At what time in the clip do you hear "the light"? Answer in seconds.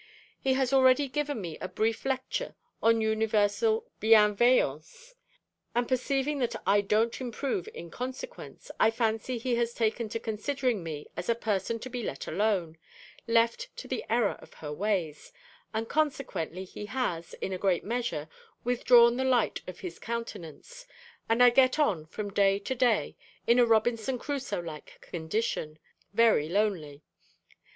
19.17-19.61